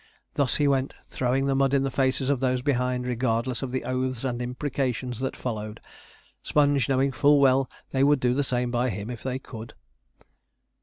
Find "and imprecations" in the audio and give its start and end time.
4.23-5.19